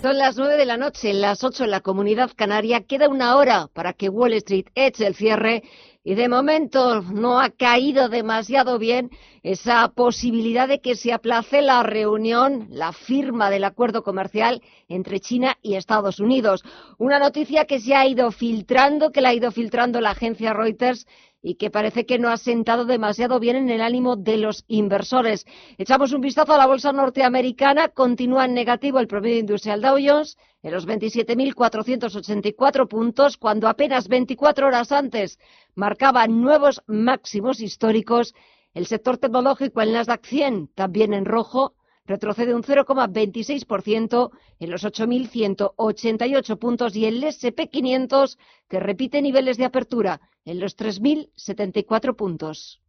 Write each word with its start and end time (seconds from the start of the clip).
Son 0.00 0.16
las 0.16 0.36
nueve 0.36 0.56
de 0.56 0.64
la 0.64 0.76
noche, 0.76 1.12
las 1.12 1.42
ocho 1.42 1.64
en 1.64 1.72
la 1.72 1.80
comunidad 1.80 2.30
canaria. 2.36 2.82
Queda 2.82 3.08
una 3.08 3.36
hora 3.36 3.66
para 3.74 3.94
que 3.94 4.08
Wall 4.08 4.32
Street 4.34 4.66
eche 4.76 5.04
el 5.04 5.16
cierre 5.16 5.64
y 6.04 6.14
de 6.14 6.28
momento 6.28 7.02
no 7.02 7.40
ha 7.40 7.50
caído 7.50 8.08
demasiado 8.08 8.78
bien 8.78 9.10
esa 9.42 9.88
posibilidad 9.88 10.68
de 10.68 10.80
que 10.80 10.94
se 10.94 11.12
aplace 11.12 11.62
la 11.62 11.82
reunión, 11.82 12.68
la 12.70 12.92
firma 12.92 13.50
del 13.50 13.64
acuerdo 13.64 14.04
comercial 14.04 14.62
entre 14.86 15.18
China 15.18 15.58
y 15.62 15.74
Estados 15.74 16.20
Unidos. 16.20 16.62
Una 16.98 17.18
noticia 17.18 17.64
que 17.64 17.80
se 17.80 17.96
ha 17.96 18.06
ido 18.06 18.30
filtrando, 18.30 19.10
que 19.10 19.20
la 19.20 19.30
ha 19.30 19.34
ido 19.34 19.50
filtrando 19.50 20.00
la 20.00 20.10
agencia 20.10 20.52
Reuters 20.52 21.08
y 21.42 21.54
que 21.54 21.70
parece 21.70 22.04
que 22.06 22.18
no 22.18 22.28
ha 22.28 22.36
sentado 22.36 22.84
demasiado 22.84 23.40
bien 23.40 23.56
en 23.56 23.70
el 23.70 23.80
ánimo 23.80 24.16
de 24.16 24.36
los 24.38 24.64
inversores. 24.68 25.46
Echamos 25.78 26.12
un 26.12 26.20
vistazo 26.20 26.52
a 26.52 26.58
la 26.58 26.66
bolsa 26.66 26.92
norteamericana, 26.92 27.88
continúa 27.88 28.44
en 28.44 28.52
negativo 28.54 28.98
el 28.98 29.06
promedio 29.06 29.38
industrial 29.38 29.80
Dow 29.80 29.96
Jones 30.04 30.36
en 30.62 30.72
los 30.72 30.86
27.484 30.86 32.88
puntos, 32.88 33.36
cuando 33.36 33.68
apenas 33.68 34.08
24 34.08 34.66
horas 34.66 34.90
antes 34.90 35.38
marcaba 35.74 36.26
nuevos 36.26 36.82
máximos 36.86 37.60
históricos. 37.60 38.34
El 38.74 38.86
sector 38.86 39.18
tecnológico 39.18 39.80
en 39.80 39.92
Nasdaq 39.92 40.26
100 40.26 40.70
también 40.74 41.14
en 41.14 41.24
rojo 41.24 41.74
retrocede 42.08 42.54
un 42.54 42.62
0,26% 42.62 44.30
en 44.58 44.70
los 44.70 44.84
8.188 44.84 46.58
puntos 46.58 46.96
y 46.96 47.04
el 47.04 47.22
SP500 47.22 48.38
que 48.68 48.80
repite 48.80 49.22
niveles 49.22 49.58
de 49.58 49.66
apertura 49.66 50.20
en 50.44 50.58
los 50.58 50.76
3.074 50.76 52.16
puntos. 52.16 52.80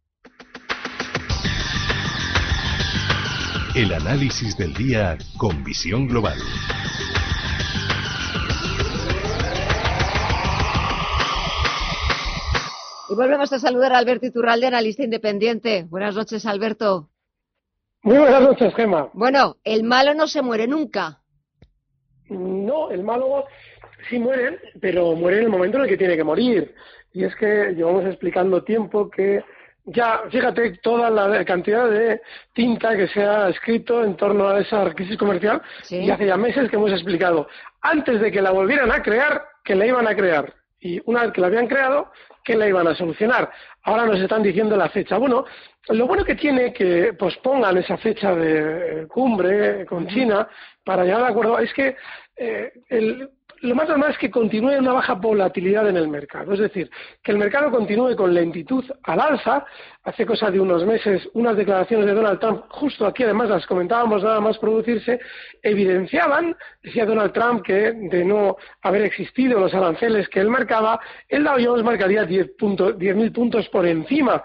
El 3.76 3.92
análisis 3.92 4.56
del 4.56 4.74
día 4.74 5.16
con 5.36 5.62
visión 5.62 6.08
global. 6.08 6.38
Y 13.10 13.14
volvemos 13.14 13.52
a 13.52 13.58
saludar 13.58 13.92
a 13.92 13.98
Alberto 13.98 14.26
Iturralde, 14.26 14.66
analista 14.66 15.04
independiente. 15.04 15.84
Buenas 15.88 16.14
noches, 16.14 16.46
Alberto. 16.46 17.10
Muy 18.02 18.16
buenas 18.16 18.42
noches, 18.42 18.74
Gemma. 18.74 19.10
Bueno, 19.12 19.56
el 19.62 19.84
malo 19.84 20.14
no 20.14 20.26
se 20.26 20.40
muere 20.40 20.66
nunca. 20.66 21.20
No, 22.30 22.90
el 22.90 23.02
malo 23.02 23.44
sí 24.08 24.18
muere, 24.18 24.58
pero 24.80 25.14
muere 25.14 25.38
en 25.38 25.44
el 25.44 25.50
momento 25.50 25.76
en 25.76 25.84
el 25.84 25.88
que 25.90 25.98
tiene 25.98 26.16
que 26.16 26.24
morir. 26.24 26.74
Y 27.12 27.24
es 27.24 27.34
que 27.36 27.74
llevamos 27.74 28.06
explicando 28.06 28.62
tiempo 28.62 29.10
que 29.10 29.44
ya, 29.84 30.22
fíjate, 30.30 30.78
toda 30.82 31.10
la 31.10 31.44
cantidad 31.44 31.90
de 31.90 32.20
tinta 32.54 32.96
que 32.96 33.08
se 33.08 33.22
ha 33.22 33.48
escrito 33.48 34.02
en 34.04 34.16
torno 34.16 34.48
a 34.48 34.60
esa 34.60 34.92
crisis 34.94 35.18
comercial 35.18 35.60
y 35.88 36.10
hace 36.10 36.26
ya 36.26 36.36
meses 36.36 36.70
que 36.70 36.76
hemos 36.76 36.92
explicado, 36.92 37.48
antes 37.82 38.20
de 38.20 38.30
que 38.30 38.40
la 38.40 38.50
volvieran 38.50 38.92
a 38.92 39.02
crear, 39.02 39.42
que 39.64 39.74
la 39.74 39.86
iban 39.86 40.06
a 40.06 40.14
crear. 40.14 40.54
Y 40.80 41.00
una 41.04 41.22
vez 41.22 41.32
que 41.32 41.40
la 41.40 41.48
habían 41.48 41.66
creado, 41.66 42.10
que 42.42 42.56
la 42.56 42.68
iban 42.68 42.88
a 42.88 42.94
solucionar. 42.94 43.50
Ahora 43.82 44.06
nos 44.06 44.18
están 44.18 44.42
diciendo 44.42 44.76
la 44.76 44.88
fecha. 44.88 45.18
Bueno, 45.18 45.44
lo 45.88 46.06
bueno 46.06 46.24
que 46.24 46.34
tiene 46.34 46.72
que 46.72 47.12
pospongan 47.14 47.78
esa 47.78 47.96
fecha 47.98 48.34
de 48.34 49.06
cumbre 49.08 49.84
con 49.86 50.06
China 50.06 50.48
para 50.84 51.04
llegar 51.04 51.22
a 51.22 51.28
acuerdo 51.28 51.58
es 51.58 51.72
que 51.74 51.96
eh, 52.36 52.72
el, 52.88 53.28
lo 53.62 53.74
más 53.74 53.88
normal 53.88 54.12
es 54.12 54.18
que 54.18 54.30
continúe 54.30 54.78
una 54.78 54.92
baja 54.92 55.14
volatilidad 55.14 55.88
en 55.88 55.96
el 55.96 56.08
mercado, 56.08 56.52
es 56.54 56.60
decir, 56.60 56.90
que 57.22 57.32
el 57.32 57.38
mercado 57.38 57.70
continúe 57.70 58.16
con 58.16 58.32
lentitud 58.32 58.84
al 59.02 59.20
alza. 59.20 59.64
Hace 60.02 60.24
cosa 60.24 60.50
de 60.50 60.58
unos 60.58 60.86
meses, 60.86 61.28
unas 61.34 61.54
declaraciones 61.54 62.06
de 62.06 62.14
Donald 62.14 62.40
Trump, 62.40 62.64
justo 62.70 63.04
aquí 63.04 63.22
además 63.22 63.50
las 63.50 63.66
comentábamos 63.66 64.22
nada 64.22 64.40
más 64.40 64.56
producirse, 64.56 65.20
evidenciaban, 65.62 66.56
decía 66.82 67.04
Donald 67.04 67.34
Trump, 67.34 67.62
que 67.62 67.92
de 67.92 68.24
no 68.24 68.56
haber 68.80 69.02
existido 69.02 69.60
los 69.60 69.74
aranceles 69.74 70.26
que 70.30 70.40
él 70.40 70.48
marcaba, 70.48 70.98
el 71.28 71.44
Dow 71.44 71.58
Jones 71.62 71.84
marcaría 71.84 72.22
10.000 72.22 72.56
puntos, 72.56 72.94
puntos 73.34 73.68
por 73.68 73.86
encima. 73.86 74.42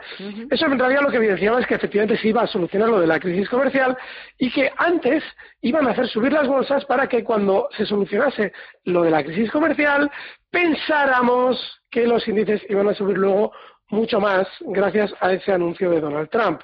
Eso 0.51 0.65
en 0.65 0.77
realidad 0.77 1.03
lo 1.03 1.09
que 1.09 1.17
evidenciaba 1.17 1.61
es 1.61 1.67
que 1.67 1.75
efectivamente 1.75 2.17
se 2.17 2.27
iba 2.27 2.41
a 2.41 2.47
solucionar 2.47 2.89
lo 2.89 2.99
de 2.99 3.07
la 3.07 3.21
crisis 3.21 3.47
comercial 3.47 3.97
y 4.37 4.51
que 4.51 4.69
antes 4.75 5.23
iban 5.61 5.87
a 5.87 5.91
hacer 5.91 6.09
subir 6.09 6.33
las 6.33 6.49
bolsas 6.49 6.83
para 6.83 7.07
que 7.07 7.23
cuando 7.23 7.69
se 7.77 7.85
solucionase 7.85 8.51
lo 8.83 9.03
de 9.03 9.11
la 9.11 9.23
crisis 9.23 9.49
comercial, 9.51 10.11
pensáramos 10.51 11.81
que 11.89 12.05
los 12.05 12.27
índices 12.27 12.61
iban 12.67 12.89
a 12.89 12.93
subir 12.93 13.17
luego 13.17 13.53
mucho 13.89 14.19
más 14.19 14.47
gracias 14.61 15.13
a 15.19 15.33
ese 15.33 15.51
anuncio 15.51 15.91
de 15.91 16.01
Donald 16.01 16.29
Trump. 16.29 16.61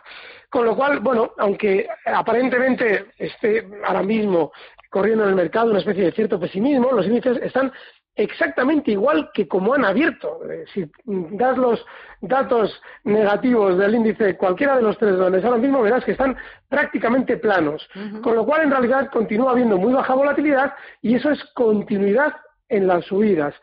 Con 0.49 0.65
lo 0.65 0.75
cual, 0.75 0.99
bueno, 0.99 1.31
aunque 1.37 1.87
aparentemente 2.05 3.05
esté 3.17 3.67
ahora 3.85 4.03
mismo 4.03 4.51
corriendo 4.89 5.23
en 5.23 5.29
el 5.29 5.35
mercado 5.35 5.69
una 5.69 5.79
especie 5.79 6.05
de 6.05 6.11
cierto 6.11 6.39
pesimismo, 6.39 6.91
los 6.91 7.05
índices 7.05 7.37
están 7.41 7.71
exactamente 8.15 8.91
igual 8.91 9.29
que 9.33 9.47
como 9.47 9.73
han 9.73 9.85
abierto. 9.85 10.39
Eh, 10.49 10.65
si 10.73 10.89
das 11.05 11.57
los 11.57 11.83
datos 12.21 12.81
negativos 13.03 13.77
del 13.77 13.95
índice 13.95 14.35
cualquiera 14.35 14.75
de 14.75 14.81
los 14.81 14.97
tres 14.97 15.17
donde 15.17 15.41
ahora 15.41 15.57
mismo, 15.57 15.81
verás 15.81 16.03
que 16.03 16.11
están 16.11 16.35
prácticamente 16.67 17.37
planos. 17.37 17.87
Con 18.21 18.35
lo 18.35 18.45
cual, 18.45 18.63
en 18.63 18.71
realidad, 18.71 19.09
continúa 19.11 19.51
habiendo 19.51 19.77
muy 19.77 19.93
baja 19.93 20.13
volatilidad 20.13 20.73
y 21.01 21.15
eso 21.15 21.31
es 21.31 21.43
continuidad 21.53 22.33
en 22.69 22.87
las 22.87 23.05
subidas. 23.05 23.53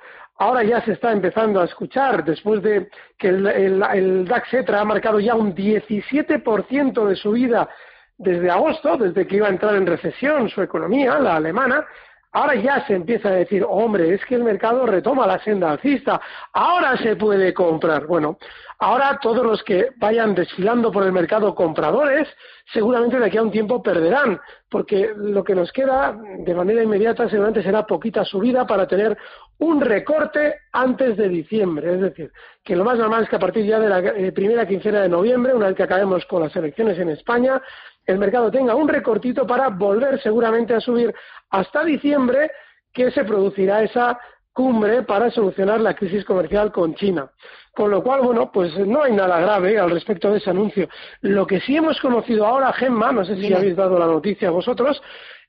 Ahora 0.40 0.62
ya 0.62 0.80
se 0.82 0.92
está 0.92 1.10
empezando 1.10 1.60
a 1.60 1.64
escuchar, 1.64 2.24
después 2.24 2.62
de 2.62 2.88
que 3.18 3.28
el, 3.28 4.24
DAX 4.24 4.54
ETRA 4.54 4.80
ha 4.80 4.84
marcado 4.84 5.18
ya 5.18 5.34
un 5.34 5.52
17% 5.52 7.06
de 7.06 7.16
subida 7.16 7.68
desde 8.16 8.48
agosto, 8.48 8.96
desde 8.96 9.26
que 9.26 9.36
iba 9.36 9.48
a 9.48 9.50
entrar 9.50 9.74
en 9.74 9.86
recesión 9.86 10.48
su 10.48 10.62
economía, 10.62 11.18
la 11.18 11.36
alemana, 11.36 11.84
Ahora 12.32 12.54
ya 12.56 12.86
se 12.86 12.94
empieza 12.94 13.30
a 13.30 13.32
decir, 13.32 13.64
hombre, 13.66 14.12
es 14.14 14.24
que 14.26 14.34
el 14.34 14.44
mercado 14.44 14.84
retoma 14.84 15.26
la 15.26 15.38
senda 15.38 15.70
alcista, 15.70 16.20
ahora 16.52 16.96
se 16.98 17.16
puede 17.16 17.54
comprar. 17.54 18.06
Bueno, 18.06 18.38
ahora 18.78 19.18
todos 19.20 19.44
los 19.44 19.62
que 19.62 19.88
vayan 19.96 20.34
desfilando 20.34 20.92
por 20.92 21.04
el 21.04 21.12
mercado 21.12 21.54
compradores, 21.54 22.28
seguramente 22.72 23.18
de 23.18 23.26
aquí 23.26 23.38
a 23.38 23.42
un 23.42 23.50
tiempo 23.50 23.82
perderán, 23.82 24.38
porque 24.68 25.10
lo 25.16 25.42
que 25.42 25.54
nos 25.54 25.72
queda 25.72 26.14
de 26.40 26.54
manera 26.54 26.82
inmediata 26.82 27.28
seguramente 27.30 27.62
será 27.62 27.86
poquita 27.86 28.24
subida 28.26 28.66
para 28.66 28.86
tener 28.86 29.16
un 29.58 29.80
recorte 29.80 30.54
antes 30.72 31.16
de 31.16 31.28
diciembre. 31.30 31.94
Es 31.94 32.00
decir, 32.00 32.30
que 32.62 32.76
lo 32.76 32.84
más 32.84 32.98
normal 32.98 33.22
es 33.22 33.30
que 33.30 33.36
a 33.36 33.40
partir 33.40 33.64
ya 33.64 33.80
de 33.80 33.88
la 33.88 33.98
eh, 34.00 34.32
primera 34.32 34.66
quincena 34.68 35.00
de 35.00 35.08
noviembre, 35.08 35.54
una 35.54 35.68
vez 35.68 35.76
que 35.76 35.82
acabemos 35.82 36.26
con 36.26 36.42
las 36.42 36.54
elecciones 36.54 36.98
en 36.98 37.08
España, 37.08 37.60
el 38.08 38.18
mercado 38.18 38.50
tenga 38.50 38.74
un 38.74 38.88
recortito 38.88 39.46
para 39.46 39.68
volver 39.68 40.20
seguramente 40.22 40.74
a 40.74 40.80
subir 40.80 41.14
hasta 41.50 41.84
diciembre, 41.84 42.50
que 42.92 43.10
se 43.10 43.22
producirá 43.22 43.82
esa 43.82 44.18
cumbre 44.50 45.02
para 45.02 45.30
solucionar 45.30 45.80
la 45.80 45.94
crisis 45.94 46.24
comercial 46.24 46.72
con 46.72 46.94
China. 46.94 47.30
Con 47.72 47.90
lo 47.90 48.02
cual, 48.02 48.22
bueno, 48.22 48.50
pues 48.50 48.76
no 48.78 49.02
hay 49.02 49.12
nada 49.12 49.38
grave 49.40 49.78
al 49.78 49.90
respecto 49.90 50.30
de 50.30 50.38
ese 50.38 50.48
anuncio. 50.50 50.88
Lo 51.20 51.46
que 51.46 51.60
sí 51.60 51.76
hemos 51.76 52.00
conocido 52.00 52.46
ahora, 52.46 52.72
Gemma, 52.72 53.12
no 53.12 53.26
sé 53.26 53.36
si 53.36 53.52
habéis 53.52 53.76
dado 53.76 53.98
la 53.98 54.06
noticia 54.06 54.50
vosotros, 54.50 55.00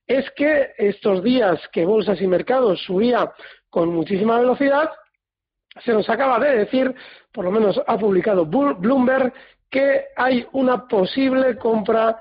es 0.06 0.30
que 0.31 0.74
estos 0.78 1.24
días 1.24 1.66
que 1.72 1.86
bolsas 1.86 2.22
y 2.22 2.28
mercados 2.28 2.84
subía 2.84 3.31
con 3.69 3.90
muchísima 3.90 4.38
velocidad, 4.38 4.92
se 5.86 5.94
nos 5.94 6.09
acaba 6.09 6.40
de 6.40 6.58
decir, 6.58 6.94
por 7.31 7.46
lo 7.46 7.52
menos 7.52 7.81
ha 7.88 7.98
publicado 7.98 8.46
Bloomberg, 8.46 9.31
que 9.69 10.08
hay 10.16 10.46
una 10.52 10.88
posible 10.88 11.58
compra 11.58 12.19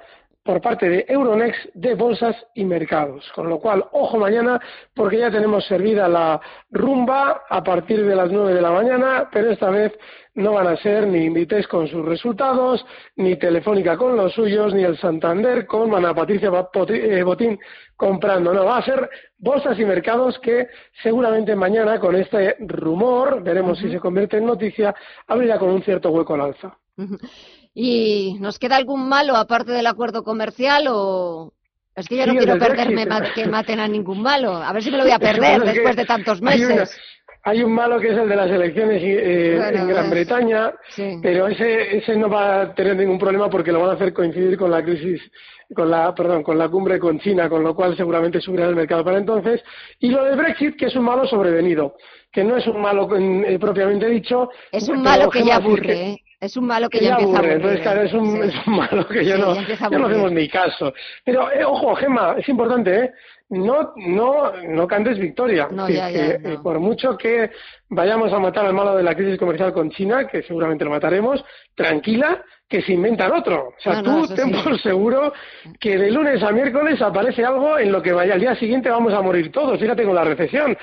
por 0.48 0.62
parte 0.62 0.88
de 0.88 1.04
Euronext 1.06 1.74
de 1.74 1.94
bolsas 1.94 2.34
y 2.54 2.64
mercados. 2.64 3.30
Con 3.34 3.50
lo 3.50 3.58
cual, 3.58 3.84
ojo 3.92 4.16
mañana, 4.16 4.58
porque 4.94 5.18
ya 5.18 5.30
tenemos 5.30 5.66
servida 5.66 6.08
la 6.08 6.40
rumba 6.70 7.42
a 7.50 7.62
partir 7.62 8.02
de 8.06 8.16
las 8.16 8.32
nueve 8.32 8.54
de 8.54 8.62
la 8.62 8.70
mañana, 8.70 9.28
pero 9.30 9.50
esta 9.50 9.68
vez 9.68 9.92
no 10.36 10.54
van 10.54 10.68
a 10.68 10.78
ser 10.78 11.06
ni 11.06 11.26
Inditex 11.26 11.68
con 11.68 11.86
sus 11.86 12.02
resultados, 12.02 12.82
ni 13.16 13.36
Telefónica 13.36 13.98
con 13.98 14.16
los 14.16 14.32
suyos, 14.32 14.72
ni 14.72 14.84
el 14.84 14.96
Santander 14.96 15.66
con 15.66 15.94
Ana 15.94 16.14
Patricia 16.14 16.50
eh, 16.88 17.22
Botín 17.22 17.58
comprando. 17.94 18.54
No, 18.54 18.64
va 18.64 18.78
a 18.78 18.82
ser 18.82 19.06
bolsas 19.36 19.78
y 19.78 19.84
mercados 19.84 20.38
que 20.38 20.68
seguramente 21.02 21.54
mañana 21.56 22.00
con 22.00 22.16
este 22.16 22.56
rumor, 22.60 23.42
veremos 23.42 23.78
si 23.80 23.90
se 23.90 24.00
convierte 24.00 24.38
en 24.38 24.46
noticia, 24.46 24.94
abrirá 25.26 25.58
con 25.58 25.68
un 25.68 25.82
cierto 25.82 26.08
hueco 26.08 26.32
al 26.32 26.40
alza. 26.40 26.78
¿Y 27.80 28.34
nos 28.40 28.58
queda 28.58 28.74
algún 28.74 29.08
malo 29.08 29.36
aparte 29.36 29.70
del 29.70 29.86
acuerdo 29.86 30.24
comercial 30.24 30.86
o...? 30.88 31.52
Es 31.94 32.08
que 32.08 32.16
yo 32.16 32.26
no 32.26 32.34
quiero 32.34 32.58
perderme 32.58 33.06
que 33.36 33.46
maten 33.46 33.78
a 33.78 33.86
ningún 33.86 34.20
malo. 34.20 34.56
A 34.56 34.72
ver 34.72 34.82
si 34.82 34.90
me 34.90 34.96
lo 34.98 35.04
voy 35.04 35.12
a 35.12 35.20
perder 35.20 35.62
después 35.62 35.94
de 35.94 36.04
tantos 36.04 36.42
meses. 36.42 36.98
Hay, 37.44 37.62
un 37.62 37.72
malo 37.72 38.00
que 38.00 38.08
es 38.08 38.18
el 38.18 38.28
de 38.28 38.34
las 38.34 38.50
elecciones 38.50 39.00
eh, 39.00 39.60
en 39.74 39.86
Gran 39.86 40.10
Bretaña, 40.10 40.72
pero 41.22 41.46
ese, 41.46 41.98
ese 41.98 42.16
no 42.16 42.28
va 42.28 42.62
a 42.62 42.74
tener 42.74 42.96
ningún 42.96 43.18
problema 43.18 43.48
porque 43.48 43.70
lo 43.70 43.80
van 43.80 43.90
a 43.90 43.92
hacer 43.92 44.12
coincidir 44.12 44.58
con 44.58 44.72
la 44.72 44.82
crisis 44.82 45.20
con 45.74 45.90
la, 45.90 46.14
perdón, 46.14 46.42
con 46.42 46.58
la 46.58 46.68
cumbre 46.68 46.98
con 46.98 47.20
China, 47.20 47.48
con 47.48 47.62
lo 47.62 47.76
cual 47.76 47.96
seguramente 47.96 48.40
subirá 48.40 48.66
el 48.66 48.74
mercado 48.74 49.04
para 49.04 49.18
entonces. 49.18 49.62
Y 50.00 50.08
lo 50.08 50.24
del 50.24 50.36
Brexit, 50.36 50.76
que 50.76 50.86
es 50.86 50.96
un 50.96 51.04
malo 51.04 51.26
sobrevenido, 51.26 51.94
que 52.32 52.42
no 52.42 52.56
es 52.56 52.66
un 52.66 52.80
malo 52.80 53.08
eh, 53.16 53.58
propiamente 53.60 54.08
dicho. 54.08 54.50
Es 54.72 54.88
un 54.88 55.02
malo 55.02 55.30
que 55.30 55.44
ya 55.44 55.56
aburre, 55.56 55.92
¿eh? 55.92 56.22
Es 56.40 56.56
un 56.56 56.66
malo 56.66 56.88
que, 56.88 57.00
ya, 57.00 57.10
empieza 57.10 57.38
aburre. 57.38 57.54
Entonces, 57.54 57.80
claro, 57.80 58.02
es 58.02 58.12
un, 58.12 58.44
es 58.44 58.54
un 58.66 58.76
malo 58.76 59.08
que 59.08 59.24
ya, 59.24 59.36
no, 59.36 59.54
ya, 59.54 59.88
no 59.90 60.06
hacemos 60.06 60.32
ni 60.32 60.48
caso. 60.48 60.94
Pero, 61.24 61.50
eh, 61.50 61.64
ojo, 61.64 61.96
Gemma, 61.96 62.36
es 62.38 62.48
importante, 62.48 62.96
¿eh? 62.96 63.12
No, 63.50 63.94
no, 63.96 64.52
no 64.62 64.86
cantes 64.86 65.18
victoria. 65.18 65.68
No, 65.70 65.88
ya, 65.88 66.08
que, 66.08 66.30
eh, 66.42 66.58
por 66.62 66.78
mucho 66.80 67.16
que 67.16 67.50
vayamos 67.88 68.32
a 68.32 68.38
matar 68.38 68.66
al 68.66 68.74
malo 68.74 68.94
de 68.94 69.02
la 69.02 69.14
crisis 69.14 69.38
comercial 69.38 69.72
con 69.72 69.90
China, 69.90 70.26
que 70.26 70.42
seguramente 70.42 70.84
lo 70.84 70.90
mataremos, 70.90 71.42
tranquila, 71.74 72.44
que 72.68 72.82
se 72.82 72.92
inventan 72.92 73.32
otro. 73.32 73.68
O 73.68 73.80
sea, 73.80 74.02
tú 74.02 74.26
ten 74.34 74.52
por 74.52 74.78
seguro 74.80 75.32
que 75.80 75.96
de 75.96 76.10
lunes 76.10 76.42
a 76.42 76.52
miércoles 76.52 77.00
aparece 77.00 77.42
algo 77.42 77.78
en 77.78 77.90
lo 77.90 78.02
que 78.02 78.12
vaya 78.12 78.34
al 78.34 78.40
día 78.40 78.54
siguiente 78.56 78.90
vamos 78.90 79.14
a 79.14 79.22
morir 79.22 79.50
todos. 79.50 79.80
Fíjate 79.80 80.04
con 80.04 80.14
la 80.14 80.24
recesión. 80.24 80.76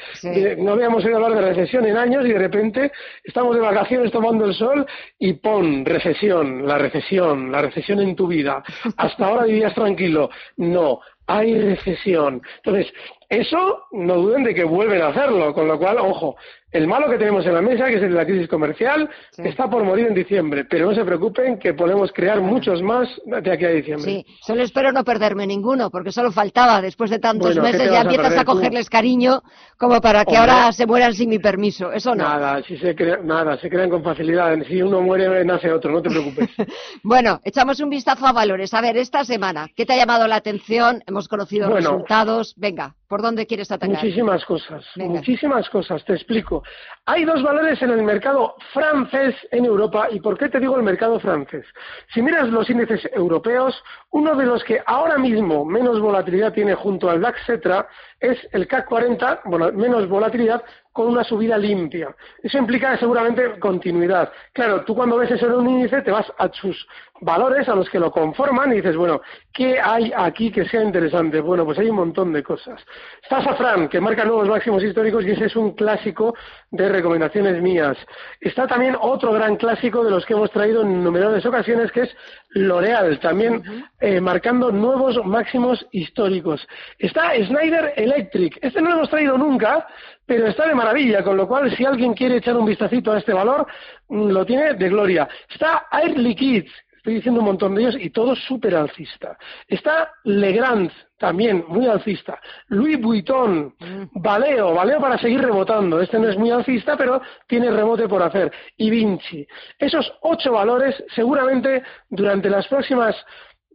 No 0.58 0.72
habíamos 0.72 1.06
oído 1.06 1.18
hablar 1.18 1.36
de 1.36 1.54
recesión 1.54 1.86
en 1.86 1.96
años 1.96 2.26
y 2.26 2.30
de 2.30 2.40
repente 2.40 2.92
estamos 3.24 3.56
de 3.56 3.62
vacaciones 3.62 4.12
tomando 4.12 4.46
el 4.46 4.56
sol 4.56 4.86
y 5.20 5.34
pon 5.34 5.86
recesión, 5.86 6.66
la 6.66 6.80
recesión, 6.80 7.52
la 7.52 7.62
recesión 7.62 8.00
en 8.00 8.16
tu 8.16 8.26
vida. 8.26 8.64
Hasta 8.98 9.28
ahora 9.28 9.44
vivías 9.44 9.76
tranquilo. 9.76 10.32
No, 10.58 11.02
hay 11.28 11.60
recesión. 11.60 12.42
Entonces, 12.58 12.94
eso 13.30 13.84
no 13.92 14.16
duden 14.16 14.44
de 14.44 14.54
que 14.54 14.64
vuelven 14.64 15.02
a 15.02 15.08
hacerlo, 15.08 15.54
con 15.54 15.68
lo 15.68 15.78
cual, 15.80 15.98
ojo, 16.00 16.36
el 16.76 16.88
malo 16.88 17.10
que 17.10 17.18
tenemos 17.18 17.46
en 17.46 17.54
la 17.54 17.62
mesa, 17.62 17.86
que 17.86 17.96
es 17.96 18.04
el 18.04 18.10
de 18.10 18.16
la 18.16 18.26
crisis 18.26 18.50
comercial, 18.50 19.10
está 19.38 19.70
por 19.70 19.84
morir 19.84 20.08
en 20.08 20.14
diciembre, 20.14 20.66
pero 20.66 20.88
no 20.88 20.96
se 20.96 21.06
preocupen 21.06 21.58
que 21.58 21.74
podemos 21.74 22.12
crear 22.12 22.42
muchos 22.42 22.82
más 22.82 23.08
de 23.26 23.52
aquí 23.52 23.64
a 23.64 23.70
diciembre. 23.70 24.06
Sí, 24.06 24.26
solo 24.42 24.62
espero 24.62 24.92
no 24.92 25.06
perderme 25.06 25.48
ninguno, 25.48 25.90
porque 25.90 26.12
solo 26.12 26.34
faltaba, 26.34 26.82
después 26.82 27.10
de 27.10 27.20
tantos 27.20 27.56
meses 27.56 27.90
ya 27.90 28.02
empiezas 28.02 28.38
a, 28.38 28.44
cogerles 28.44 28.90
cariño 28.90 29.42
como 29.78 30.02
para 30.02 30.26
que 30.26 30.36
ahora 30.36 30.72
se 30.74 30.86
mueran 30.86 31.14
sin 31.14 31.30
mi 31.30 31.40
permiso, 31.40 31.94
eso 31.94 32.14
no. 32.14 32.24
Nada, 32.24 32.62
si 32.64 32.78
se 32.78 32.94
nada, 33.24 33.58
se 33.58 33.70
crean 33.70 33.90
con 33.90 34.04
facilidad, 34.04 34.58
si 34.68 34.82
uno 34.82 35.02
muere 35.02 35.46
nace 35.46 35.72
otro, 35.72 35.94
no 35.94 36.02
te 36.02 36.10
preocupes. 36.10 36.50
bueno, 37.04 37.40
echamos 37.46 37.80
un 37.80 37.90
vistazo 37.90 38.28
a 38.28 38.34
valores. 38.34 38.74
A 38.74 38.82
ver, 38.82 38.98
esta 38.98 39.24
semana, 39.24 39.70
¿qué 39.76 39.86
te 39.86 39.94
ha 39.94 39.98
llamado 39.98 40.28
la 40.28 40.36
atención? 40.36 41.02
Hemos 41.08 41.30
conocido 41.30 41.70
resultados, 41.70 42.54
venga. 42.58 42.96
¿Por 43.16 43.22
dónde 43.22 43.48
quieres 43.48 43.72
atacar? 43.72 43.96
Muchísimas 43.96 44.44
cosas, 44.44 44.84
muchísimas 44.98 45.70
cosas, 45.70 46.04
te 46.04 46.16
explico. 46.16 46.64
Hay 47.06 47.24
dos 47.24 47.42
valores 47.42 47.82
en 47.82 47.92
el 47.92 48.04
mercado 48.04 48.56
francés 48.74 49.34
en 49.52 49.64
Europa. 49.64 50.10
¿Y 50.12 50.20
por 50.20 50.38
qué 50.38 50.50
te 50.50 50.60
digo 50.60 50.76
el 50.76 50.84
mercado 50.84 51.18
francés? 51.22 51.66
Si 52.14 52.22
miras 52.22 52.50
los 52.50 52.70
índices 52.70 53.10
europeos, 53.14 53.82
uno 54.12 54.36
de 54.36 54.46
los 54.46 54.66
que 54.66 54.82
ahora 54.86 55.18
mismo 55.18 55.64
menos 55.64 56.02
volatilidad 56.02 56.52
tiene 56.52 56.76
junto 56.76 57.10
al 57.10 57.22
DAX 57.22 57.40
Cetra 57.46 57.88
es 58.32 58.48
el 58.52 58.68
CAC 58.68 58.88
40, 58.88 59.42
bueno, 59.46 59.72
menos 59.72 60.08
volatilidad, 60.08 60.64
con 60.96 61.08
una 61.08 61.26
subida 61.26 61.58
limpia. 61.58 62.16
Eso 62.42 62.58
implica 62.58 62.98
seguramente 62.98 63.60
continuidad. 63.60 64.32
Claro, 64.54 64.86
tú 64.86 64.96
cuando 64.96 65.18
ves 65.18 65.30
eso 65.30 65.48
en 65.48 65.54
un 65.54 65.70
índice 65.70 66.02
te 66.02 66.10
vas 66.10 66.32
a 66.38 66.48
sus 66.54 66.88
valores, 67.20 67.68
a 67.68 67.76
los 67.76 67.90
que 67.90 68.00
lo 68.00 68.12
conforman 68.12 68.72
y 68.72 68.78
dices, 68.78 68.96
bueno, 68.96 69.22
¿qué 69.52 69.78
hay 69.78 70.14
aquí 70.16 70.52
que 70.52 70.64
sea 70.64 70.82
interesante? 70.82 71.42
Bueno, 71.42 71.66
pues 71.66 71.80
hay 71.80 71.90
un 71.90 71.98
montón 71.98 72.32
de 72.32 72.42
cosas. 72.44 72.82
Está 73.22 73.44
Safran, 73.44 73.90
que 73.90 74.00
marca 74.00 74.24
nuevos 74.24 74.48
máximos 74.48 74.84
históricos 74.84 75.26
y 75.26 75.32
ese 75.32 75.46
es 75.46 75.56
un 75.58 75.72
clásico 75.72 76.34
de 76.72 76.88
recomendaciones 76.88 77.62
mías. 77.62 77.98
Está 78.40 78.66
también 78.66 78.96
otro 79.00 79.34
gran 79.34 79.58
clásico 79.58 80.02
de 80.02 80.12
los 80.12 80.26
que 80.26 80.34
hemos 80.34 80.52
traído 80.52 80.82
en 80.82 81.04
numerosas 81.04 81.46
ocasiones, 81.46 81.92
que 81.92 82.04
es 82.04 82.16
L'Oreal, 82.56 83.20
también 83.20 83.62
eh, 84.00 84.22
marcando 84.22 84.72
nuevos 84.72 85.24
máximos 85.26 85.86
históricos. 85.92 86.66
Está 86.98 87.34
Schneider 87.36 87.94
Electric. 87.98 88.58
Este 88.62 88.82
no 88.82 88.92
lo 88.92 88.96
hemos 88.96 89.10
traído 89.10 89.38
nunca, 89.38 89.86
pero 90.26 90.48
está 90.48 90.66
de 90.66 90.74
maravilla, 90.74 91.22
con 91.22 91.36
lo 91.36 91.50
cual 91.50 91.76
si 91.76 91.84
alguien 91.84 92.14
quiere 92.14 92.38
echar 92.38 92.56
un 92.56 92.66
vistacito 92.66 93.12
a 93.12 93.18
este 93.18 93.34
valor, 93.34 93.68
mm, 94.08 94.30
lo 94.30 94.46
tiene 94.46 94.74
de 94.74 94.88
gloria. 94.88 95.28
Está 95.50 95.88
Air 95.92 96.18
Liquide, 96.18 96.66
estoy 97.06 97.18
diciendo 97.18 97.42
un 97.42 97.46
montón 97.46 97.76
de 97.76 97.84
ellos 97.84 97.98
y 98.00 98.10
todo 98.10 98.36
súper 98.36 98.76
alcista. 98.76 99.38
Está 99.68 100.12
Legrand, 100.24 100.92
también 101.20 101.64
muy 101.68 101.86
alcista. 101.86 102.42
Louis 102.70 103.00
Vuitton, 103.00 103.76
mm. 103.80 104.06
Valeo, 104.16 104.74
Valeo 104.74 105.00
para 105.00 105.20
seguir 105.20 105.40
rebotando. 105.40 106.02
Este 106.02 106.18
no 106.18 106.28
es 106.28 106.36
muy 106.36 106.50
alcista, 106.50 106.98
pero 106.98 107.22
tiene 107.48 107.70
rebote 107.70 108.08
por 108.08 108.24
hacer. 108.24 108.52
Y 108.78 108.90
Vinci. 108.90 109.46
Esos 109.78 110.12
ocho 110.22 110.54
valores 110.54 110.96
seguramente 111.14 111.84
durante 112.10 112.50
las 112.50 112.68
próximas 112.68 113.16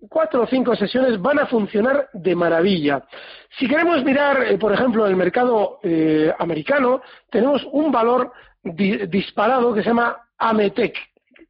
cuatro 0.09 0.43
o 0.43 0.47
cinco 0.49 0.75
sesiones 0.75 1.21
van 1.23 1.39
a 1.39 1.47
funcionar 1.47 2.09
de 2.13 2.35
maravilla. 2.35 3.05
Si 3.61 3.69
queremos 3.69 4.03
mirar, 4.03 4.43
eh, 4.43 4.59
por 4.59 4.73
ejemplo, 4.73 5.07
el 5.07 5.15
mercado 5.15 5.79
eh, 5.85 6.35
americano, 6.37 7.01
tenemos 7.31 7.65
un 7.71 7.93
valor 7.93 8.33
disparado 8.65 9.73
que 9.73 9.83
se 9.83 9.91
llama 9.91 10.17
Ametec, 10.37 10.97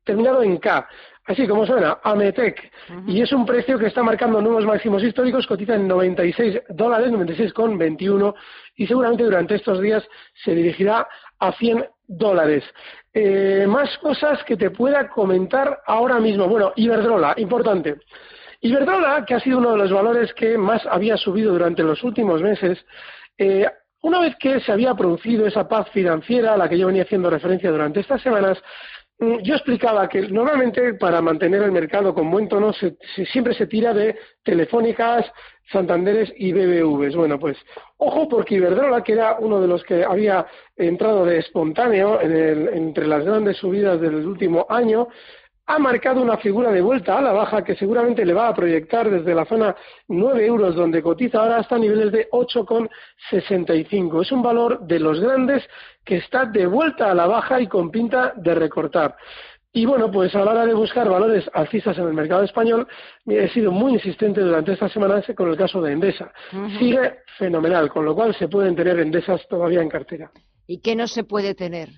terminado 0.04 0.42
en 0.42 0.58
K. 0.58 0.86
Así 1.26 1.46
como 1.46 1.66
suena, 1.66 1.98
Ametec. 2.02 2.72
Y 3.06 3.20
es 3.20 3.32
un 3.32 3.46
precio 3.46 3.78
que 3.78 3.86
está 3.86 4.02
marcando 4.02 4.40
nuevos 4.40 4.64
máximos 4.64 5.02
históricos, 5.02 5.46
cotiza 5.46 5.74
en 5.74 5.86
96 5.86 6.62
dólares, 6.70 7.10
96,21, 7.10 8.34
y 8.76 8.86
seguramente 8.86 9.24
durante 9.24 9.54
estos 9.54 9.80
días 9.80 10.02
se 10.44 10.54
dirigirá 10.54 11.06
a 11.38 11.52
100 11.52 11.86
dólares. 12.08 12.64
Eh, 13.12 13.66
más 13.68 13.96
cosas 13.98 14.42
que 14.44 14.56
te 14.56 14.70
pueda 14.70 15.08
comentar 15.08 15.80
ahora 15.86 16.18
mismo. 16.18 16.48
Bueno, 16.48 16.72
Iberdrola, 16.76 17.34
importante. 17.36 17.98
Iberdrola, 18.60 19.24
que 19.24 19.34
ha 19.34 19.40
sido 19.40 19.58
uno 19.58 19.72
de 19.72 19.78
los 19.78 19.92
valores 19.92 20.32
que 20.34 20.58
más 20.58 20.84
había 20.86 21.16
subido 21.16 21.52
durante 21.52 21.82
los 21.82 22.02
últimos 22.02 22.42
meses, 22.42 22.84
eh, 23.38 23.66
una 24.02 24.20
vez 24.20 24.36
que 24.36 24.60
se 24.60 24.72
había 24.72 24.94
producido 24.94 25.46
esa 25.46 25.68
paz 25.68 25.88
financiera 25.90 26.54
a 26.54 26.56
la 26.56 26.68
que 26.68 26.78
yo 26.78 26.86
venía 26.86 27.02
haciendo 27.02 27.30
referencia 27.30 27.70
durante 27.70 28.00
estas 28.00 28.22
semanas, 28.22 28.58
yo 29.42 29.54
explicaba 29.54 30.08
que 30.08 30.22
normalmente 30.22 30.94
para 30.94 31.20
mantener 31.20 31.62
el 31.62 31.72
mercado 31.72 32.14
con 32.14 32.30
buen 32.30 32.48
tono 32.48 32.72
siempre 33.32 33.54
se 33.54 33.66
tira 33.66 33.92
de 33.92 34.16
telefónicas, 34.42 35.30
Santanderes 35.70 36.32
y 36.36 36.52
BBVs. 36.52 37.14
Bueno, 37.14 37.38
pues 37.38 37.56
ojo 37.98 38.28
porque 38.28 38.56
Iberdrola, 38.56 39.04
que 39.04 39.12
era 39.12 39.36
uno 39.38 39.60
de 39.60 39.68
los 39.68 39.84
que 39.84 40.04
había 40.04 40.46
entrado 40.76 41.24
de 41.24 41.38
espontáneo 41.38 42.20
entre 42.20 43.06
las 43.06 43.24
grandes 43.24 43.58
subidas 43.58 44.00
del 44.00 44.26
último 44.26 44.66
año, 44.68 45.08
ha 45.70 45.78
marcado 45.78 46.20
una 46.20 46.36
figura 46.36 46.72
de 46.72 46.80
vuelta 46.80 47.16
a 47.16 47.22
la 47.22 47.32
baja 47.32 47.62
que 47.62 47.76
seguramente 47.76 48.24
le 48.24 48.32
va 48.32 48.48
a 48.48 48.54
proyectar 48.54 49.08
desde 49.08 49.34
la 49.34 49.44
zona 49.44 49.76
9 50.08 50.44
euros 50.44 50.74
donde 50.74 51.00
cotiza 51.00 51.38
ahora 51.38 51.58
hasta 51.58 51.78
niveles 51.78 52.10
de 52.10 52.28
8,65. 52.30 54.22
Es 54.22 54.32
un 54.32 54.42
valor 54.42 54.80
de 54.80 54.98
los 54.98 55.20
grandes 55.20 55.62
que 56.04 56.16
está 56.16 56.44
de 56.44 56.66
vuelta 56.66 57.10
a 57.10 57.14
la 57.14 57.26
baja 57.26 57.60
y 57.60 57.68
con 57.68 57.90
pinta 57.90 58.32
de 58.36 58.54
recortar. 58.56 59.16
Y 59.72 59.86
bueno, 59.86 60.10
pues 60.10 60.34
a 60.34 60.44
la 60.44 60.50
hora 60.50 60.66
de 60.66 60.74
buscar 60.74 61.08
valores 61.08 61.48
alcistas 61.54 61.96
en 61.98 62.08
el 62.08 62.14
mercado 62.14 62.42
español, 62.42 62.88
he 63.24 63.48
sido 63.50 63.70
muy 63.70 63.92
insistente 63.92 64.40
durante 64.40 64.72
estas 64.72 64.90
semanas 64.90 65.24
con 65.36 65.48
el 65.48 65.56
caso 65.56 65.80
de 65.80 65.92
Endesa. 65.92 66.32
Sigue 66.80 67.20
fenomenal, 67.38 67.88
con 67.88 68.04
lo 68.04 68.16
cual 68.16 68.34
se 68.34 68.48
pueden 68.48 68.74
tener 68.74 68.98
Endesas 68.98 69.46
todavía 69.48 69.80
en 69.80 69.88
cartera. 69.88 70.32
¿Y 70.66 70.80
qué 70.80 70.96
no 70.96 71.06
se 71.06 71.22
puede 71.22 71.54
tener? 71.54 71.90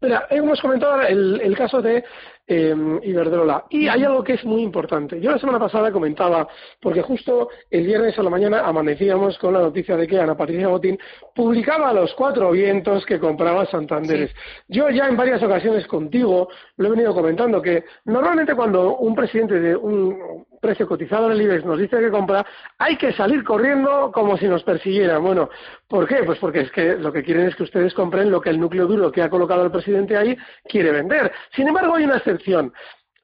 Mira, 0.00 0.26
hemos 0.30 0.60
comentado 0.60 1.02
el 1.02 1.56
caso 1.56 1.82
de 1.82 2.04
eh, 2.46 2.74
Iberdrola. 3.02 3.64
Y 3.70 3.88
hay 3.88 4.02
algo 4.04 4.22
que 4.22 4.34
es 4.34 4.44
muy 4.44 4.62
importante. 4.62 5.20
Yo 5.20 5.30
la 5.30 5.38
semana 5.38 5.58
pasada 5.58 5.92
comentaba, 5.92 6.48
porque 6.80 7.02
justo 7.02 7.48
el 7.70 7.86
viernes 7.86 8.18
a 8.18 8.22
la 8.22 8.30
mañana 8.30 8.66
amanecíamos 8.66 9.38
con 9.38 9.54
la 9.54 9.60
noticia 9.60 9.96
de 9.96 10.06
que 10.06 10.18
Ana 10.18 10.36
Patricia 10.36 10.68
Botín 10.68 10.98
publicaba 11.34 11.92
los 11.92 12.12
cuatro 12.14 12.50
vientos 12.50 13.06
que 13.06 13.20
compraba 13.20 13.66
Santanderes. 13.66 14.32
Yo 14.68 14.90
ya 14.90 15.08
en 15.08 15.16
varias 15.16 15.42
ocasiones 15.42 15.86
contigo 15.86 16.48
lo 16.76 16.88
he 16.88 16.90
venido 16.90 17.14
comentando, 17.14 17.62
que 17.62 17.84
normalmente 18.04 18.54
cuando 18.54 18.96
un 18.96 19.14
presidente 19.14 19.60
de 19.60 19.76
un 19.76 20.44
precio 20.62 20.86
cotizado 20.86 21.26
en 21.26 21.32
el 21.32 21.42
IBEX 21.42 21.64
nos 21.64 21.78
dice 21.78 21.98
que 21.98 22.10
compra, 22.10 22.46
hay 22.78 22.96
que 22.96 23.12
salir 23.12 23.42
corriendo 23.42 24.12
como 24.12 24.38
si 24.38 24.46
nos 24.46 24.62
persiguieran. 24.62 25.22
Bueno, 25.22 25.50
¿por 25.88 26.06
qué? 26.06 26.22
Pues 26.24 26.38
porque 26.38 26.60
es 26.60 26.70
que 26.70 26.94
lo 26.96 27.12
que 27.12 27.24
quieren 27.24 27.48
es 27.48 27.56
que 27.56 27.64
ustedes 27.64 27.92
compren 27.92 28.30
lo 28.30 28.40
que 28.40 28.50
el 28.50 28.60
núcleo 28.60 28.86
duro 28.86 29.10
que 29.10 29.22
ha 29.22 29.28
colocado 29.28 29.64
el 29.64 29.72
presidente 29.72 30.16
ahí 30.16 30.36
quiere 30.64 30.92
vender. 30.92 31.32
Sin 31.54 31.66
embargo, 31.66 31.96
hay 31.96 32.04
una 32.04 32.16
excepción 32.16 32.72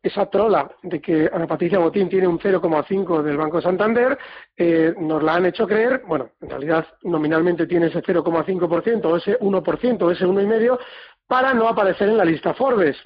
esa 0.02 0.26
trola 0.26 0.70
de 0.82 1.00
que 1.00 1.28
Ana 1.32 1.46
Patricia 1.46 1.78
Botín 1.78 2.08
tiene 2.08 2.28
un 2.28 2.38
0,5 2.38 3.22
del 3.22 3.36
Banco 3.36 3.60
Santander, 3.60 4.16
eh, 4.56 4.94
nos 4.98 5.22
la 5.22 5.34
han 5.34 5.46
hecho 5.46 5.66
creer, 5.66 6.02
bueno, 6.06 6.30
en 6.40 6.50
realidad 6.50 6.86
nominalmente 7.02 7.66
tiene 7.66 7.86
ese 7.86 8.02
0,5% 8.02 9.04
o 9.04 9.16
ese 9.16 9.38
1% 9.38 10.02
o 10.02 10.10
ese 10.10 10.26
1,5%, 10.26 10.78
para 11.28 11.54
no 11.54 11.68
aparecer 11.68 12.08
en 12.08 12.16
la 12.16 12.24
lista 12.24 12.54
Forbes. 12.54 12.96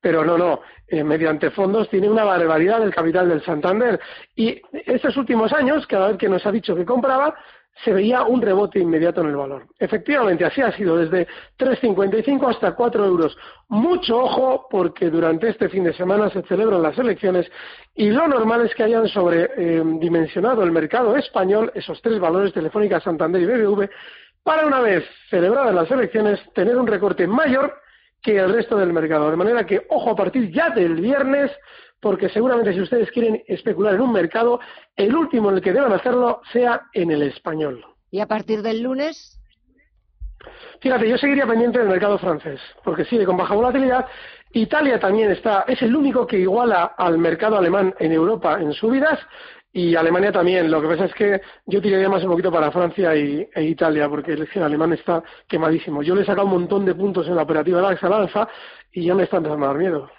Pero 0.00 0.24
no, 0.24 0.38
no, 0.38 0.60
eh, 0.86 1.04
mediante 1.04 1.50
fondos 1.50 1.90
tiene 1.90 2.08
una 2.08 2.24
barbaridad 2.24 2.80
del 2.80 2.94
capital 2.94 3.28
del 3.28 3.44
Santander. 3.44 4.00
Y 4.34 4.62
estos 4.72 5.16
últimos 5.16 5.52
años, 5.52 5.86
cada 5.86 6.08
vez 6.08 6.16
que 6.16 6.28
nos 6.28 6.46
ha 6.46 6.52
dicho 6.52 6.74
que 6.74 6.86
compraba, 6.86 7.34
se 7.84 7.92
veía 7.92 8.22
un 8.22 8.40
rebote 8.40 8.78
inmediato 8.78 9.20
en 9.20 9.28
el 9.28 9.36
valor. 9.36 9.66
Efectivamente, 9.78 10.44
así 10.44 10.62
ha 10.62 10.72
sido 10.72 10.96
desde 10.96 11.26
3,55 11.58 12.48
hasta 12.48 12.72
4 12.74 13.04
euros. 13.04 13.36
Mucho 13.68 14.18
ojo 14.18 14.66
porque 14.70 15.10
durante 15.10 15.48
este 15.48 15.68
fin 15.68 15.84
de 15.84 15.92
semana 15.92 16.30
se 16.30 16.42
celebran 16.42 16.82
las 16.82 16.96
elecciones 16.96 17.50
y 17.94 18.10
lo 18.10 18.26
normal 18.28 18.64
es 18.64 18.74
que 18.74 18.84
hayan 18.84 19.06
sobredimensionado 19.08 20.62
el 20.62 20.72
mercado 20.72 21.16
español, 21.16 21.70
esos 21.74 22.00
tres 22.00 22.18
valores, 22.18 22.54
Telefónica, 22.54 23.00
Santander 23.00 23.42
y 23.42 23.46
BBV, 23.46 23.90
para 24.46 24.64
una 24.64 24.78
vez 24.78 25.04
celebradas 25.28 25.74
las 25.74 25.90
elecciones 25.90 26.38
tener 26.54 26.76
un 26.76 26.86
recorte 26.86 27.26
mayor 27.26 27.74
que 28.22 28.36
el 28.36 28.52
resto 28.52 28.76
del 28.76 28.92
mercado. 28.92 29.28
De 29.28 29.36
manera 29.36 29.66
que, 29.66 29.84
ojo, 29.88 30.10
a 30.10 30.14
partir 30.14 30.52
ya 30.52 30.70
del 30.70 30.94
viernes 30.94 31.50
porque 32.00 32.28
seguramente 32.28 32.72
si 32.72 32.80
ustedes 32.80 33.10
quieren 33.10 33.42
especular 33.48 33.94
en 33.94 34.02
un 34.02 34.12
mercado, 34.12 34.60
el 34.94 35.16
último 35.16 35.50
en 35.50 35.56
el 35.56 35.62
que 35.62 35.72
deban 35.72 35.92
hacerlo 35.92 36.42
sea 36.52 36.82
en 36.92 37.10
el 37.10 37.22
español. 37.22 37.84
¿Y 38.12 38.20
a 38.20 38.26
partir 38.26 38.62
del 38.62 38.82
lunes? 38.82 39.40
Fíjate, 40.80 41.08
yo 41.08 41.18
seguiría 41.18 41.44
pendiente 41.44 41.80
del 41.80 41.88
mercado 41.88 42.16
francés, 42.16 42.60
porque 42.84 43.04
sigue 43.04 43.26
con 43.26 43.36
baja 43.36 43.52
volatilidad. 43.52 44.06
Italia 44.52 45.00
también 45.00 45.32
está, 45.32 45.64
es 45.66 45.82
el 45.82 45.96
único 45.96 46.24
que 46.24 46.38
iguala 46.38 46.94
al 46.96 47.18
mercado 47.18 47.58
alemán 47.58 47.96
en 47.98 48.12
Europa 48.12 48.60
en 48.60 48.72
subidas 48.72 49.18
y 49.76 49.94
Alemania 49.94 50.32
también. 50.32 50.70
Lo 50.70 50.80
que 50.80 50.88
pasa 50.88 51.04
es 51.04 51.12
que 51.12 51.40
yo 51.66 51.82
tiraría 51.82 52.08
más 52.08 52.24
un 52.24 52.30
poquito 52.30 52.50
para 52.50 52.72
Francia 52.72 53.14
y, 53.14 53.46
e 53.54 53.62
Italia, 53.62 54.08
porque 54.08 54.32
el 54.32 54.48
alemán 54.62 54.94
está 54.94 55.22
quemadísimo. 55.46 56.02
Yo 56.02 56.14
le 56.14 56.22
he 56.22 56.24
sacado 56.24 56.46
un 56.46 56.54
montón 56.54 56.86
de 56.86 56.94
puntos 56.94 57.28
en 57.28 57.36
la 57.36 57.42
operativa 57.42 57.82
DAX 57.82 58.02
al 58.04 58.14
alza 58.14 58.48
y 58.90 59.04
ya 59.04 59.14
me 59.14 59.24
está 59.24 59.36
empezando 59.36 59.66
a 59.66 59.68
dar 59.68 59.76
miedo. 59.76 60.10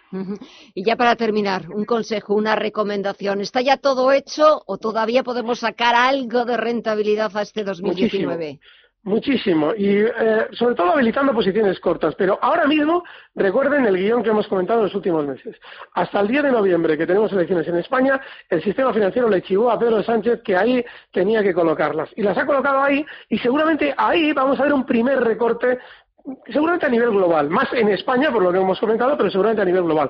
Y 0.75 0.85
ya 0.85 0.95
para 0.95 1.15
terminar, 1.15 1.71
un 1.71 1.85
consejo, 1.85 2.35
una 2.35 2.55
recomendación. 2.55 3.41
¿Está 3.41 3.61
ya 3.61 3.77
todo 3.77 4.11
hecho 4.11 4.61
o 4.67 4.77
todavía 4.77 5.23
podemos 5.23 5.59
sacar 5.59 5.95
algo 5.95 6.45
de 6.45 6.55
rentabilidad 6.55 7.35
a 7.35 7.41
este 7.41 7.63
2019? 7.63 8.59
Muchísimo, 9.07 9.73
y 9.73 9.99
eh, 9.99 10.47
sobre 10.51 10.75
todo 10.75 10.91
habilitando 10.91 11.33
posiciones 11.33 11.79
cortas. 11.79 12.13
Pero 12.15 12.37
ahora 12.41 12.67
mismo, 12.67 13.05
recuerden 13.35 13.85
el 13.85 13.95
guion 13.95 14.21
que 14.21 14.31
hemos 14.31 14.49
comentado 14.49 14.79
en 14.79 14.87
los 14.87 14.95
últimos 14.95 15.25
meses. 15.25 15.55
Hasta 15.93 16.19
el 16.19 16.27
10 16.27 16.43
de 16.43 16.51
noviembre, 16.51 16.97
que 16.97 17.07
tenemos 17.07 17.31
elecciones 17.31 17.65
en 17.69 17.77
España, 17.77 18.19
el 18.49 18.61
sistema 18.61 18.93
financiero 18.93 19.29
le 19.29 19.41
chivó 19.41 19.71
a 19.71 19.79
Pedro 19.79 20.03
Sánchez 20.03 20.41
que 20.43 20.57
ahí 20.57 20.83
tenía 21.13 21.41
que 21.41 21.53
colocarlas. 21.53 22.09
Y 22.17 22.21
las 22.21 22.37
ha 22.37 22.45
colocado 22.45 22.81
ahí, 22.81 23.05
y 23.29 23.37
seguramente 23.37 23.95
ahí 23.95 24.33
vamos 24.33 24.59
a 24.59 24.63
ver 24.63 24.73
un 24.73 24.85
primer 24.85 25.23
recorte 25.23 25.79
seguramente 26.51 26.86
a 26.86 26.89
nivel 26.89 27.12
global, 27.12 27.50
más 27.50 27.72
en 27.74 27.89
España 27.89 28.31
por 28.31 28.41
lo 28.41 28.51
que 28.51 28.60
hemos 28.60 28.79
comentado, 28.79 29.17
pero 29.17 29.29
seguramente 29.29 29.62
a 29.62 29.65
nivel 29.65 29.84
global. 29.84 30.10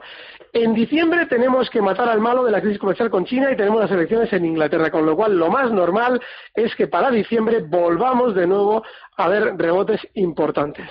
En 0.54 0.74
diciembre 0.74 1.26
tenemos 1.26 1.70
que 1.70 1.82
matar 1.82 2.10
al 2.10 2.20
malo 2.20 2.44
de 2.44 2.52
la 2.52 2.62
crisis 2.62 2.80
comercial 2.80 3.10
con 3.10 3.26
China 3.26 3.52
y 3.52 3.58
tenemos 3.58 3.80
las 3.80 3.92
elecciones 3.92 4.32
en 4.34 4.46
Inglaterra, 4.46 4.90
con 4.90 5.06
lo 5.06 5.16
cual 5.16 5.38
lo 5.38 5.50
más 5.50 5.72
normal 5.72 6.22
es 6.54 6.76
que 6.76 6.88
para 6.88 7.12
diciembre 7.12 7.62
volvamos 7.62 8.36
de 8.36 8.48
nuevo 8.48 8.84
a 9.18 9.28
ver 9.28 9.56
rebotes 9.58 10.02
importantes. 10.14 10.90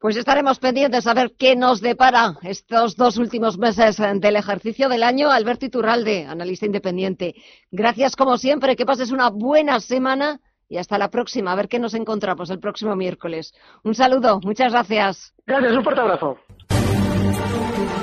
Pues 0.00 0.16
estaremos 0.16 0.58
pendientes 0.58 1.06
a 1.06 1.14
ver 1.14 1.32
qué 1.38 1.56
nos 1.56 1.80
depara 1.80 2.36
estos 2.42 2.96
dos 2.96 3.16
últimos 3.16 3.58
meses 3.58 3.96
del 3.96 4.36
ejercicio 4.36 4.88
del 4.88 5.02
año. 5.02 5.30
Alberto 5.30 5.66
Iturralde, 5.66 6.26
analista 6.26 6.66
independiente. 6.66 7.34
Gracias 7.70 8.14
como 8.14 8.36
siempre, 8.36 8.76
que 8.76 8.84
pases 8.84 9.10
una 9.10 9.30
buena 9.30 9.80
semana 9.80 10.40
y 10.68 10.78
hasta 10.78 10.98
la 10.98 11.10
próxima. 11.10 11.52
A 11.52 11.56
ver 11.56 11.68
qué 11.68 11.78
nos 11.78 11.94
encontramos 11.94 12.50
el 12.50 12.58
próximo 12.58 12.96
miércoles. 12.96 13.54
Un 13.82 13.94
saludo, 13.94 14.40
muchas 14.42 14.72
gracias. 14.72 15.34
Gracias, 15.46 15.76
un 15.76 15.84
fuerte 15.84 16.00
abrazo. 16.00 16.38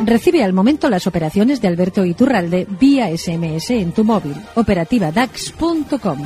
Recibe 0.06 0.44
al 0.44 0.54
momento 0.54 0.90
las 0.90 1.08
operaciones 1.08 1.62
de 1.62 1.70
Alberto 1.70 2.04
Iturralde 2.04 2.68
vía 2.80 3.16
SMS 3.16 3.70
en 3.72 3.94
tu 3.94 4.04
móvil. 4.04 4.36
Operativa 4.56 5.12
DAX.com. 5.12 6.20